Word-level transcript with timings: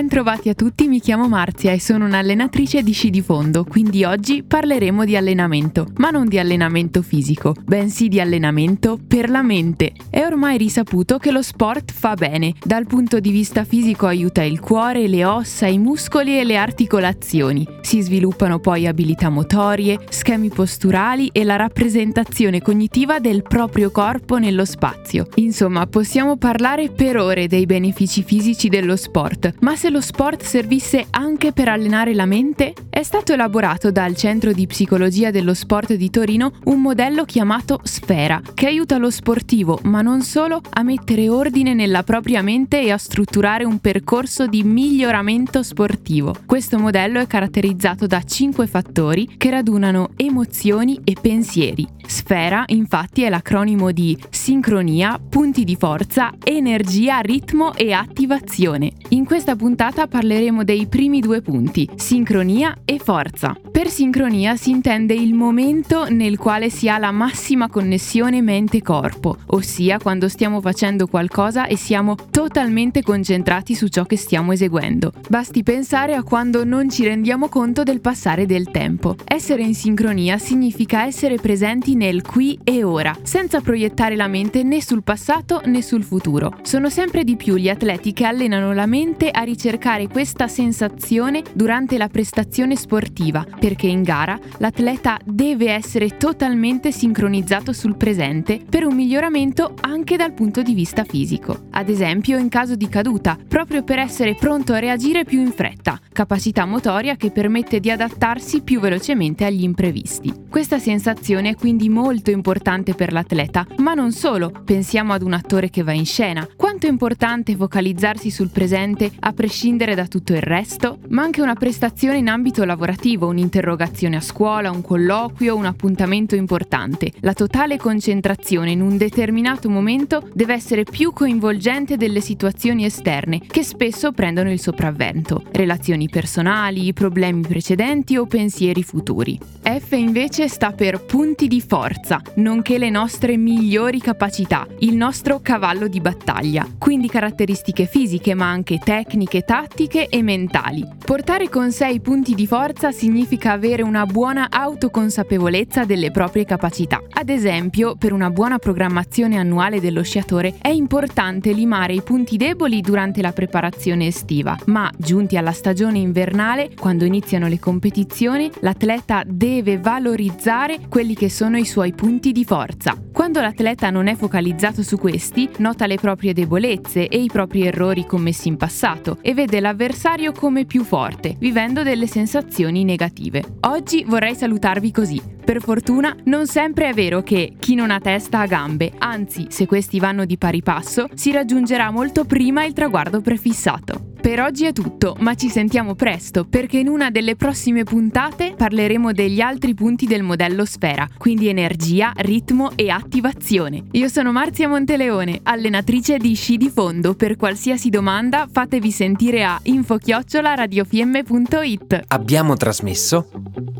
Ben 0.00 0.08
trovati 0.08 0.48
a 0.48 0.54
tutti, 0.54 0.88
mi 0.88 0.98
chiamo 0.98 1.28
Marzia 1.28 1.72
e 1.72 1.78
sono 1.78 2.06
un'allenatrice 2.06 2.82
di 2.82 2.92
sci 2.92 3.10
di 3.10 3.20
fondo, 3.20 3.64
quindi 3.64 4.02
oggi 4.04 4.42
parleremo 4.42 5.04
di 5.04 5.14
allenamento, 5.14 5.88
ma 5.98 6.08
non 6.08 6.26
di 6.26 6.38
allenamento 6.38 7.02
fisico, 7.02 7.54
bensì 7.66 8.08
di 8.08 8.18
allenamento 8.18 8.98
per 9.06 9.28
la 9.28 9.42
mente. 9.42 9.92
È 10.08 10.24
ormai 10.24 10.56
risaputo 10.56 11.18
che 11.18 11.30
lo 11.30 11.42
sport 11.42 11.92
fa 11.92 12.14
bene, 12.14 12.54
dal 12.64 12.86
punto 12.86 13.20
di 13.20 13.30
vista 13.30 13.64
fisico 13.64 14.06
aiuta 14.06 14.42
il 14.42 14.58
cuore, 14.58 15.06
le 15.06 15.26
ossa, 15.26 15.66
i 15.66 15.76
muscoli 15.76 16.38
e 16.38 16.44
le 16.44 16.56
articolazioni. 16.56 17.66
Si 17.82 18.00
sviluppano 18.00 18.58
poi 18.58 18.86
abilità 18.86 19.28
motorie, 19.28 20.00
schemi 20.08 20.48
posturali 20.48 21.28
e 21.30 21.44
la 21.44 21.56
rappresentazione 21.56 22.62
cognitiva 22.62 23.18
del 23.18 23.42
proprio 23.42 23.90
corpo 23.90 24.38
nello 24.38 24.64
spazio. 24.64 25.26
Insomma, 25.34 25.86
possiamo 25.86 26.38
parlare 26.38 26.88
per 26.88 27.18
ore 27.18 27.48
dei 27.48 27.66
benefici 27.66 28.22
fisici 28.22 28.70
dello 28.70 28.96
sport, 28.96 29.56
ma 29.60 29.76
se 29.76 29.88
lo 29.90 30.00
sport 30.00 30.42
servisse 30.42 31.06
anche 31.10 31.52
per 31.52 31.68
allenare 31.68 32.14
la 32.14 32.24
mente? 32.24 32.72
È 33.00 33.02
stato 33.02 33.32
elaborato 33.32 33.90
dal 33.90 34.14
Centro 34.14 34.52
di 34.52 34.66
Psicologia 34.66 35.30
dello 35.30 35.54
Sport 35.54 35.94
di 35.94 36.10
Torino 36.10 36.52
un 36.64 36.82
modello 36.82 37.24
chiamato 37.24 37.80
Sfera, 37.82 38.42
che 38.52 38.66
aiuta 38.66 38.98
lo 38.98 39.08
sportivo, 39.08 39.78
ma 39.84 40.02
non 40.02 40.20
solo, 40.20 40.60
a 40.68 40.82
mettere 40.82 41.30
ordine 41.30 41.72
nella 41.72 42.02
propria 42.02 42.42
mente 42.42 42.78
e 42.82 42.90
a 42.90 42.98
strutturare 42.98 43.64
un 43.64 43.78
percorso 43.78 44.46
di 44.46 44.62
miglioramento 44.64 45.62
sportivo. 45.62 46.34
Questo 46.44 46.78
modello 46.78 47.20
è 47.20 47.26
caratterizzato 47.26 48.06
da 48.06 48.22
cinque 48.22 48.66
fattori 48.66 49.26
che 49.38 49.48
radunano 49.48 50.10
emozioni 50.16 51.00
e 51.02 51.16
pensieri. 51.18 51.88
Sfera, 52.06 52.64
infatti, 52.66 53.22
è 53.22 53.30
l'acronimo 53.30 53.92
di 53.92 54.18
sincronia, 54.28 55.18
punti 55.18 55.62
di 55.62 55.76
forza, 55.76 56.32
energia, 56.42 57.20
ritmo 57.20 57.72
e 57.74 57.92
attivazione. 57.92 58.92
In 59.10 59.24
questa 59.24 59.54
puntata 59.54 60.08
parleremo 60.08 60.64
dei 60.64 60.86
primi 60.86 61.20
due 61.20 61.40
punti, 61.40 61.88
sincronia 61.94 62.76
e 62.84 62.89
forza. 62.98 63.56
Per 63.70 63.88
sincronia 63.88 64.56
si 64.56 64.70
intende 64.70 65.14
il 65.14 65.32
momento 65.32 66.06
nel 66.08 66.38
quale 66.38 66.70
si 66.70 66.88
ha 66.88 66.98
la 66.98 67.12
massima 67.12 67.68
connessione 67.68 68.42
mente-corpo, 68.42 69.36
ossia 69.46 69.98
quando 69.98 70.28
stiamo 70.28 70.60
facendo 70.60 71.06
qualcosa 71.06 71.66
e 71.66 71.76
siamo 71.76 72.16
totalmente 72.30 73.02
concentrati 73.02 73.74
su 73.74 73.88
ciò 73.88 74.04
che 74.04 74.16
stiamo 74.16 74.52
eseguendo. 74.52 75.12
Basti 75.28 75.62
pensare 75.62 76.14
a 76.14 76.22
quando 76.22 76.64
non 76.64 76.90
ci 76.90 77.04
rendiamo 77.04 77.48
conto 77.48 77.82
del 77.82 78.00
passare 78.00 78.46
del 78.46 78.70
tempo. 78.70 79.16
Essere 79.24 79.62
in 79.62 79.74
sincronia 79.74 80.38
significa 80.38 81.04
essere 81.04 81.36
presenti 81.36 81.94
nel 81.94 82.22
qui 82.22 82.58
e 82.64 82.82
ora, 82.82 83.16
senza 83.22 83.60
proiettare 83.60 84.16
la 84.16 84.28
mente 84.28 84.62
né 84.62 84.82
sul 84.82 85.02
passato 85.02 85.62
né 85.66 85.82
sul 85.82 86.02
futuro. 86.02 86.58
Sono 86.62 86.90
sempre 86.90 87.24
di 87.24 87.36
più 87.36 87.56
gli 87.56 87.68
atleti 87.68 88.12
che 88.12 88.24
allenano 88.24 88.72
la 88.72 88.86
mente 88.86 89.30
a 89.30 89.42
ricercare 89.42 90.08
questa 90.08 90.48
sensazione 90.48 91.42
durante 91.52 91.96
la 91.96 92.08
prestazione 92.08 92.76
sportiva, 92.80 93.46
perché 93.58 93.86
in 93.86 94.02
gara 94.02 94.38
l'atleta 94.56 95.18
deve 95.24 95.70
essere 95.70 96.16
totalmente 96.16 96.90
sincronizzato 96.90 97.72
sul 97.72 97.96
presente 97.96 98.60
per 98.68 98.84
un 98.84 98.94
miglioramento 98.94 99.74
anche 99.82 100.16
dal 100.16 100.32
punto 100.32 100.62
di 100.62 100.74
vista 100.74 101.04
fisico. 101.04 101.66
Ad 101.70 101.88
esempio 101.88 102.38
in 102.38 102.48
caso 102.48 102.74
di 102.74 102.88
caduta, 102.88 103.38
proprio 103.46 103.84
per 103.84 103.98
essere 103.98 104.34
pronto 104.34 104.72
a 104.72 104.78
reagire 104.78 105.24
più 105.24 105.40
in 105.40 105.52
fretta, 105.52 106.00
capacità 106.12 106.64
motoria 106.64 107.16
che 107.16 107.30
permette 107.30 107.78
di 107.78 107.90
adattarsi 107.90 108.62
più 108.62 108.80
velocemente 108.80 109.44
agli 109.44 109.62
imprevisti. 109.62 110.32
Questa 110.48 110.78
sensazione 110.78 111.50
è 111.50 111.54
quindi 111.54 111.88
molto 111.88 112.30
importante 112.30 112.94
per 112.94 113.12
l'atleta, 113.12 113.66
ma 113.76 113.94
non 113.94 114.12
solo, 114.12 114.50
pensiamo 114.64 115.12
ad 115.12 115.22
un 115.22 115.34
attore 115.34 115.70
che 115.70 115.82
va 115.82 115.92
in 115.92 116.06
scena. 116.06 116.48
Quanto 116.56 116.86
è 116.86 116.90
importante 116.90 117.54
focalizzarsi 117.54 118.30
sul 118.30 118.50
presente 118.50 119.10
a 119.20 119.32
prescindere 119.32 119.94
da 119.94 120.06
tutto 120.06 120.32
il 120.32 120.42
resto? 120.42 120.98
Ma 121.08 121.22
anche 121.22 121.42
una 121.42 121.54
prestazione 121.54 122.18
in 122.18 122.28
ambito 122.28 122.59
lavorativo, 122.64 123.28
un'interrogazione 123.28 124.16
a 124.16 124.20
scuola, 124.20 124.70
un 124.70 124.82
colloquio, 124.82 125.56
un 125.56 125.64
appuntamento 125.64 126.34
importante. 126.34 127.12
La 127.20 127.34
totale 127.34 127.76
concentrazione 127.76 128.70
in 128.70 128.80
un 128.80 128.96
determinato 128.96 129.68
momento 129.68 130.28
deve 130.32 130.54
essere 130.54 130.84
più 130.84 131.12
coinvolgente 131.12 131.96
delle 131.96 132.20
situazioni 132.20 132.84
esterne, 132.84 133.40
che 133.46 133.62
spesso 133.62 134.12
prendono 134.12 134.50
il 134.50 134.60
sopravvento. 134.60 135.44
Relazioni 135.52 136.08
personali, 136.08 136.92
problemi 136.92 137.42
precedenti 137.42 138.16
o 138.16 138.26
pensieri 138.26 138.82
futuri. 138.82 139.38
F 139.62 139.92
invece 139.92 140.48
sta 140.48 140.72
per 140.72 141.04
punti 141.04 141.46
di 141.46 141.60
forza, 141.60 142.20
nonché 142.36 142.78
le 142.78 142.90
nostre 142.90 143.36
migliori 143.36 144.00
capacità, 144.00 144.66
il 144.80 144.96
nostro 144.96 145.40
cavallo 145.40 145.86
di 145.86 146.00
battaglia, 146.00 146.66
quindi 146.78 147.08
caratteristiche 147.08 147.86
fisiche 147.86 148.34
ma 148.34 148.50
anche 148.50 148.78
tecniche, 148.78 149.42
tattiche 149.42 150.08
e 150.08 150.22
mentali. 150.22 150.86
Portare 151.04 151.48
con 151.48 151.70
sé 151.72 151.88
i 151.88 152.00
punti 152.00 152.34
di 152.34 152.46
forza 152.50 152.90
significa 152.90 153.52
avere 153.52 153.84
una 153.84 154.06
buona 154.06 154.48
autoconsapevolezza 154.50 155.84
delle 155.84 156.10
proprie 156.10 156.44
capacità. 156.44 157.00
Ad 157.12 157.28
esempio, 157.28 157.94
per 157.94 158.12
una 158.12 158.28
buona 158.28 158.58
programmazione 158.58 159.36
annuale 159.36 159.78
dello 159.78 160.02
sciatore 160.02 160.54
è 160.60 160.66
importante 160.66 161.52
limare 161.52 161.92
i 161.92 162.02
punti 162.02 162.36
deboli 162.36 162.80
durante 162.80 163.22
la 163.22 163.30
preparazione 163.30 164.08
estiva, 164.08 164.58
ma 164.66 164.90
giunti 164.96 165.36
alla 165.36 165.52
stagione 165.52 165.98
invernale, 165.98 166.72
quando 166.76 167.04
iniziano 167.04 167.46
le 167.46 167.60
competizioni, 167.60 168.50
l'atleta 168.62 169.22
deve 169.24 169.78
valorizzare 169.78 170.80
quelli 170.88 171.14
che 171.14 171.30
sono 171.30 171.56
i 171.56 171.64
suoi 171.64 171.92
punti 171.92 172.32
di 172.32 172.44
forza. 172.44 173.00
Quando 173.12 173.40
l'atleta 173.40 173.90
non 173.90 174.08
è 174.08 174.16
focalizzato 174.16 174.82
su 174.82 174.98
questi, 174.98 175.48
nota 175.58 175.86
le 175.86 175.98
proprie 175.98 176.32
debolezze 176.32 177.06
e 177.06 177.22
i 177.22 177.28
propri 177.28 177.64
errori 177.64 178.06
commessi 178.06 178.48
in 178.48 178.56
passato 178.56 179.18
e 179.20 179.34
vede 179.34 179.60
l'avversario 179.60 180.32
come 180.32 180.64
più 180.64 180.82
forte, 180.82 181.36
vivendo 181.38 181.84
delle 181.84 182.08
sensazioni 182.08 182.38
negative. 182.84 183.56
Oggi 183.60 184.04
vorrei 184.06 184.34
salutarvi 184.34 184.90
così. 184.90 185.20
Per 185.44 185.60
fortuna 185.60 186.14
non 186.24 186.46
sempre 186.46 186.90
è 186.90 186.92
vero 186.92 187.22
che 187.22 187.54
chi 187.58 187.74
non 187.74 187.90
ha 187.90 188.00
testa 188.00 188.40
ha 188.40 188.46
gambe, 188.46 188.92
anzi 188.98 189.46
se 189.48 189.66
questi 189.66 189.98
vanno 189.98 190.24
di 190.24 190.38
pari 190.38 190.62
passo 190.62 191.08
si 191.14 191.32
raggiungerà 191.32 191.90
molto 191.90 192.24
prima 192.24 192.64
il 192.64 192.72
traguardo 192.72 193.20
prefissato. 193.20 194.09
Per 194.20 194.38
oggi 194.38 194.66
è 194.66 194.72
tutto, 194.72 195.16
ma 195.20 195.34
ci 195.34 195.48
sentiamo 195.48 195.94
presto 195.94 196.44
perché 196.44 196.78
in 196.78 196.88
una 196.88 197.10
delle 197.10 197.36
prossime 197.36 197.84
puntate 197.84 198.52
parleremo 198.54 199.12
degli 199.12 199.40
altri 199.40 199.72
punti 199.72 200.04
del 200.04 200.22
modello 200.22 200.66
Sfera, 200.66 201.08
quindi 201.16 201.48
energia, 201.48 202.12
ritmo 202.16 202.72
e 202.76 202.90
attivazione. 202.90 203.84
Io 203.92 204.08
sono 204.08 204.30
Marzia 204.30 204.68
Monteleone, 204.68 205.40
allenatrice 205.42 206.18
di 206.18 206.34
sci 206.34 206.58
di 206.58 206.68
fondo. 206.68 207.14
Per 207.14 207.36
qualsiasi 207.36 207.88
domanda 207.88 208.46
fatevi 208.50 208.90
sentire 208.90 209.42
a 209.42 209.58
info-radiofm.it. 209.62 212.02
Abbiamo 212.08 212.56
trasmesso 212.56 213.30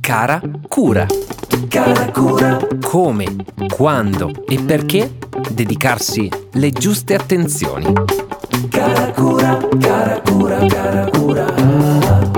Cara 0.01 0.41
Cura. 0.69 1.05
Cara 1.69 2.11
Cura. 2.11 2.67
Come, 2.81 3.27
quando 3.75 4.47
e 4.47 4.59
perché 4.63 5.19
dedicarsi 5.53 6.31
le 6.53 6.71
giuste 6.71 7.15
attenzioni. 7.15 7.93
Cara 8.71 9.13
cura, 9.13 9.59
cara 9.81 10.21
cura, 10.21 10.59
cara 10.69 11.11
cura. 11.11 12.30